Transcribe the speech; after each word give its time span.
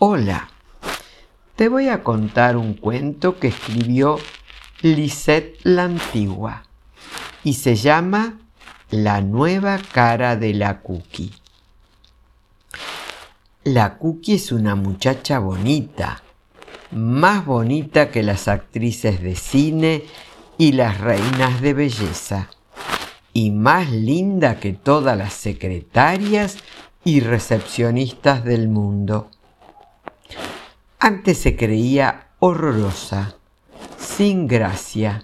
Hola, 0.00 0.48
te 1.56 1.68
voy 1.68 1.88
a 1.88 2.04
contar 2.04 2.56
un 2.56 2.74
cuento 2.74 3.40
que 3.40 3.48
escribió 3.48 4.20
Lisette 4.80 5.58
la 5.64 5.86
Antigua 5.86 6.62
y 7.42 7.54
se 7.54 7.74
llama 7.74 8.38
La 8.90 9.22
nueva 9.22 9.76
cara 9.90 10.36
de 10.36 10.54
la 10.54 10.82
Cookie. 10.82 11.32
La 13.64 13.98
Cookie 13.98 14.34
es 14.34 14.52
una 14.52 14.76
muchacha 14.76 15.40
bonita, 15.40 16.22
más 16.92 17.44
bonita 17.44 18.12
que 18.12 18.22
las 18.22 18.46
actrices 18.46 19.20
de 19.20 19.34
cine 19.34 20.04
y 20.58 20.74
las 20.74 21.00
reinas 21.00 21.60
de 21.60 21.74
belleza, 21.74 22.50
y 23.32 23.50
más 23.50 23.90
linda 23.90 24.60
que 24.60 24.74
todas 24.74 25.18
las 25.18 25.32
secretarias 25.32 26.58
y 27.02 27.18
recepcionistas 27.18 28.44
del 28.44 28.68
mundo. 28.68 29.30
Antes 31.00 31.38
se 31.38 31.54
creía 31.54 32.26
horrorosa, 32.40 33.36
sin 33.96 34.48
gracia. 34.48 35.22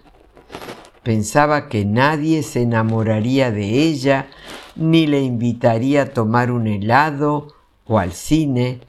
Pensaba 1.02 1.69
que 1.69 1.84
nadie 1.84 2.45
se 2.45 2.62
enamoraría 2.62 3.51
de 3.51 3.82
ella, 3.82 4.29
ni 4.77 5.09
le 5.09 5.20
invitaría 5.23 6.02
a 6.02 6.06
tomar 6.06 6.52
un 6.52 6.68
helado 6.68 7.55
o 7.87 7.98
al 7.98 8.12
cine, 8.12 8.82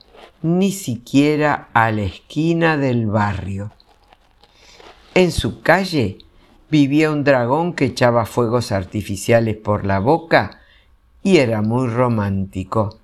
ni 0.43 0.71
siquiera 0.71 1.69
a 1.73 1.91
la 1.91 2.03
esquina 2.03 2.77
del 2.77 3.07
barrio. 3.07 3.71
En 5.15 5.31
su 5.31 5.61
calle 5.61 6.19
vivía 6.69 7.09
un 7.09 7.23
dragón 7.23 7.73
que 7.73 7.85
echaba 7.85 8.27
fuegos 8.27 8.71
artificiales 8.71 9.57
por 9.57 9.85
la 9.85 9.97
boca 9.97 10.59
y 11.23 11.37
era 11.37 11.63
muy 11.63 11.87
romántico. 11.87 12.99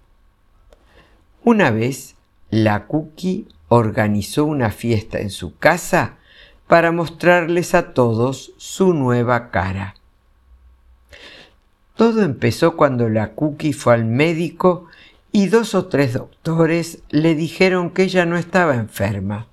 Una 1.44 1.72
vez, 1.72 2.16
la 2.52 2.86
Cookie 2.86 3.48
organizó 3.74 4.44
una 4.44 4.70
fiesta 4.70 5.22
en 5.22 5.30
su 5.30 5.58
casa 5.58 6.18
para 6.68 6.92
mostrarles 6.92 7.74
a 7.74 7.94
todos 7.94 8.52
su 8.58 8.94
nueva 8.94 9.50
cara. 9.50 9.96
Todo 11.96 12.22
empezó 12.22 12.76
cuando 12.76 13.08
la 13.08 13.32
Cookie 13.32 13.72
fue 13.72 13.94
al 13.94 14.04
médico 14.04 14.88
y 15.32 15.48
dos 15.48 15.74
o 15.74 15.86
tres 15.86 16.12
doctores 16.12 17.00
le 17.12 17.34
dijeron 17.34 17.92
que 17.92 18.04
ella 18.04 18.26
no 18.26 18.36
estaba 18.36 18.76
enferma. 18.76 19.48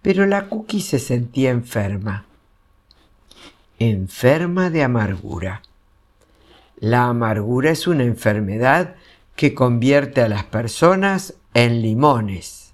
Pero 0.00 0.26
la 0.26 0.48
Cookie 0.48 0.80
se 0.80 1.00
sentía 1.00 1.50
enferma. 1.50 2.24
Enferma 3.80 4.70
de 4.70 4.84
amargura. 4.84 5.62
La 6.78 7.08
amargura 7.08 7.72
es 7.72 7.88
una 7.88 8.04
enfermedad 8.04 8.94
que 9.34 9.54
convierte 9.54 10.22
a 10.22 10.28
las 10.28 10.44
personas 10.44 11.34
en 11.54 11.82
limones. 11.82 12.72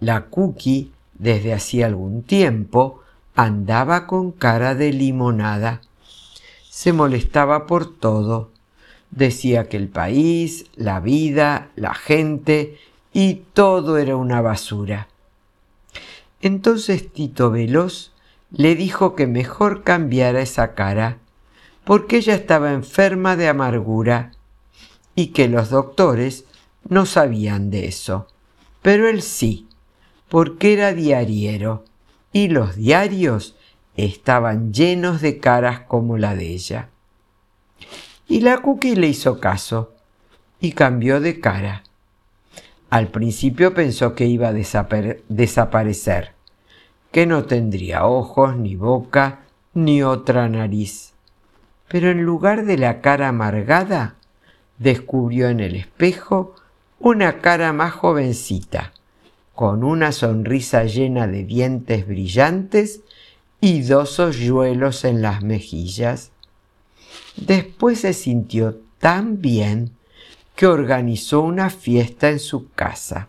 La 0.00 0.26
Cookie, 0.26 0.92
desde 1.14 1.54
hacía 1.54 1.86
algún 1.86 2.22
tiempo, 2.22 3.02
andaba 3.34 4.06
con 4.06 4.32
cara 4.32 4.74
de 4.74 4.92
limonada. 4.92 5.80
Se 6.68 6.92
molestaba 6.92 7.66
por 7.66 7.98
todo 7.98 8.52
Decía 9.12 9.68
que 9.68 9.76
el 9.76 9.88
país, 9.88 10.64
la 10.74 10.98
vida, 10.98 11.68
la 11.76 11.92
gente 11.92 12.78
y 13.12 13.42
todo 13.52 13.98
era 13.98 14.16
una 14.16 14.40
basura. 14.40 15.06
Entonces 16.40 17.12
Tito 17.12 17.50
Veloz 17.50 18.12
le 18.50 18.74
dijo 18.74 19.14
que 19.14 19.26
mejor 19.26 19.82
cambiara 19.82 20.40
esa 20.40 20.74
cara, 20.74 21.18
porque 21.84 22.16
ella 22.16 22.34
estaba 22.34 22.72
enferma 22.72 23.36
de 23.36 23.48
amargura 23.48 24.32
y 25.14 25.28
que 25.28 25.46
los 25.46 25.68
doctores 25.68 26.46
no 26.88 27.06
sabían 27.06 27.70
de 27.70 27.86
eso. 27.86 28.28
Pero 28.82 29.08
él 29.08 29.22
sí, 29.22 29.68
porque 30.28 30.72
era 30.72 30.92
diariero 30.92 31.84
y 32.32 32.48
los 32.48 32.76
diarios 32.76 33.56
estaban 33.96 34.72
llenos 34.72 35.20
de 35.20 35.38
caras 35.38 35.80
como 35.80 36.18
la 36.18 36.34
de 36.34 36.48
ella. 36.48 36.88
Y 38.26 38.40
la 38.40 38.62
cookie 38.62 38.96
le 38.96 39.08
hizo 39.08 39.40
caso 39.40 39.92
y 40.60 40.72
cambió 40.72 41.20
de 41.20 41.40
cara. 41.40 41.82
Al 42.88 43.08
principio 43.08 43.74
pensó 43.74 44.14
que 44.14 44.26
iba 44.26 44.48
a 44.48 44.52
desaparecer, 45.28 46.32
que 47.10 47.26
no 47.26 47.44
tendría 47.44 48.06
ojos, 48.06 48.56
ni 48.56 48.76
boca, 48.76 49.40
ni 49.74 50.02
otra 50.02 50.48
nariz. 50.48 51.12
Pero 51.88 52.10
en 52.10 52.22
lugar 52.22 52.64
de 52.64 52.78
la 52.78 53.00
cara 53.00 53.28
amargada, 53.28 54.16
descubrió 54.78 55.48
en 55.48 55.60
el 55.60 55.76
espejo 55.76 56.54
una 57.04 57.40
cara 57.40 57.72
más 57.72 57.94
jovencita, 57.94 58.92
con 59.56 59.82
una 59.82 60.12
sonrisa 60.12 60.84
llena 60.84 61.26
de 61.26 61.42
dientes 61.42 62.06
brillantes 62.06 63.00
y 63.60 63.82
dos 63.82 64.20
hoyuelos 64.20 65.04
en 65.04 65.20
las 65.20 65.42
mejillas. 65.42 66.30
Después 67.36 68.02
se 68.02 68.12
sintió 68.12 68.78
tan 69.00 69.40
bien 69.40 69.90
que 70.54 70.68
organizó 70.68 71.40
una 71.40 71.70
fiesta 71.70 72.30
en 72.30 72.38
su 72.38 72.70
casa. 72.70 73.28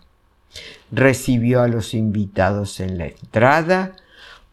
Recibió 0.91 1.63
a 1.63 1.67
los 1.67 1.95
invitados 1.95 2.79
en 2.79 2.99
la 2.99 3.07
entrada 3.07 3.95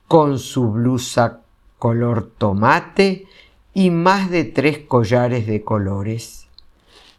con 0.08 0.38
su 0.38 0.70
blusa 0.70 1.42
color 1.78 2.32
tomate 2.38 3.26
y 3.75 3.91
más 3.91 4.31
de 4.31 4.44
tres 4.44 4.78
collares 4.78 5.47
de 5.47 5.62
colores. 5.62 6.47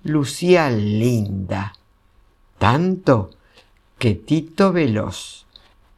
Lucía 0.03 0.71
linda, 0.71 1.73
tanto 2.61 3.31
que 3.97 4.13
Tito 4.13 4.71
Veloz, 4.71 5.47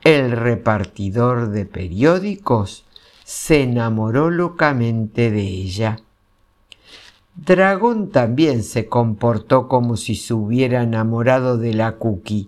el 0.05 0.31
repartidor 0.31 1.49
de 1.49 1.65
periódicos, 1.65 2.85
se 3.25 3.63
enamoró 3.63 4.29
locamente 4.29 5.29
de 5.29 5.41
ella. 5.41 5.99
Dragón 7.35 8.11
también 8.11 8.63
se 8.63 8.85
comportó 8.85 9.67
como 9.67 9.97
si 9.97 10.15
se 10.15 10.33
hubiera 10.33 10.83
enamorado 10.83 11.57
de 11.57 11.73
la 11.73 11.97
Cookie. 11.97 12.47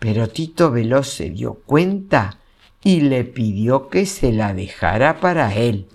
Pero 0.00 0.28
Tito 0.28 0.72
Veloz 0.72 1.06
se 1.06 1.30
dio 1.30 1.54
cuenta 1.54 2.38
y 2.82 3.02
le 3.02 3.22
pidió 3.22 3.90
que 3.90 4.06
se 4.06 4.32
la 4.32 4.54
dejara 4.54 5.20
para 5.20 5.54
él. 5.54 5.86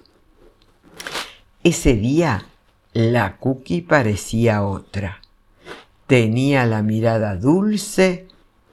Ese 1.66 1.96
día 1.98 2.46
la 2.94 3.36
Cookie 3.36 3.82
parecía 3.82 4.64
otra. 4.64 5.23
Tenía 6.08 6.66
la 6.66 6.84
mirada 6.84 7.36
dulce 7.36 8.28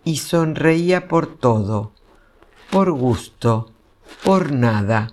y 0.05 0.17
sonreía 0.17 1.07
por 1.09 1.37
todo, 1.37 1.93
por 2.71 2.91
gusto, 2.93 3.71
por 4.25 4.53
nada. 4.53 5.13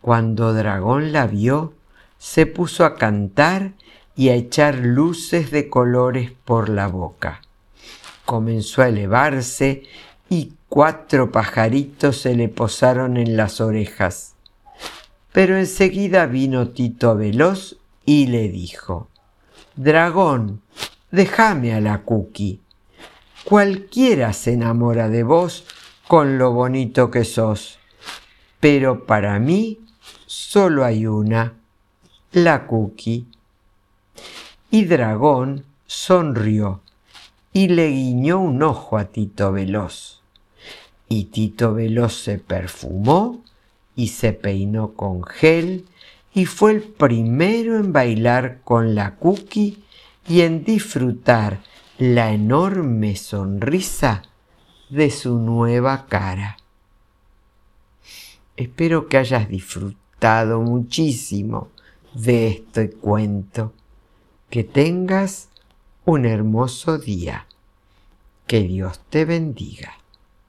Cuando 0.00 0.54
Dragón 0.54 1.12
la 1.12 1.26
vio, 1.26 1.74
se 2.18 2.46
puso 2.46 2.84
a 2.84 2.96
cantar 2.96 3.72
y 4.16 4.30
a 4.30 4.34
echar 4.34 4.76
luces 4.76 5.50
de 5.50 5.68
colores 5.68 6.32
por 6.44 6.68
la 6.68 6.88
boca. 6.88 7.42
Comenzó 8.24 8.82
a 8.82 8.88
elevarse 8.88 9.84
y 10.28 10.54
cuatro 10.68 11.30
pajaritos 11.30 12.16
se 12.18 12.34
le 12.34 12.48
posaron 12.48 13.16
en 13.16 13.36
las 13.36 13.60
orejas. 13.60 14.34
Pero 15.32 15.56
enseguida 15.56 16.26
vino 16.26 16.70
Tito 16.70 17.14
Veloz 17.14 17.76
y 18.04 18.26
le 18.26 18.48
dijo, 18.48 19.08
Dragón, 19.78 20.60
déjame 21.12 21.72
a 21.72 21.80
la 21.80 22.02
cookie. 22.02 22.60
Cualquiera 23.44 24.32
se 24.32 24.54
enamora 24.54 25.08
de 25.08 25.22
vos 25.22 25.66
con 26.08 26.36
lo 26.36 26.50
bonito 26.50 27.12
que 27.12 27.24
sos, 27.24 27.78
pero 28.58 29.06
para 29.06 29.38
mí 29.38 29.78
solo 30.26 30.84
hay 30.84 31.06
una 31.06 31.52
la 32.32 32.66
cookie. 32.66 33.28
Y 34.72 34.86
Dragón 34.86 35.64
sonrió 35.86 36.80
y 37.52 37.68
le 37.68 37.88
guiñó 37.90 38.40
un 38.40 38.60
ojo 38.64 38.98
a 38.98 39.04
Tito 39.04 39.52
Veloz. 39.52 40.22
Y 41.08 41.26
Tito 41.26 41.72
Veloz 41.72 42.14
se 42.14 42.38
perfumó 42.38 43.44
y 43.94 44.08
se 44.08 44.32
peinó 44.32 44.94
con 44.94 45.22
gel 45.22 45.84
y 46.38 46.46
fue 46.46 46.70
el 46.70 46.82
primero 46.82 47.80
en 47.80 47.92
bailar 47.92 48.60
con 48.62 48.94
la 48.94 49.16
cookie 49.16 49.82
y 50.28 50.42
en 50.42 50.62
disfrutar 50.62 51.64
la 51.98 52.30
enorme 52.30 53.16
sonrisa 53.16 54.22
de 54.88 55.10
su 55.10 55.40
nueva 55.40 56.06
cara. 56.06 56.56
Espero 58.56 59.08
que 59.08 59.16
hayas 59.16 59.48
disfrutado 59.48 60.60
muchísimo 60.60 61.70
de 62.14 62.46
este 62.46 62.92
cuento. 62.92 63.72
Que 64.48 64.62
tengas 64.62 65.48
un 66.04 66.24
hermoso 66.24 66.98
día. 66.98 67.48
Que 68.46 68.60
Dios 68.60 69.00
te 69.10 69.24
bendiga. 69.24 69.94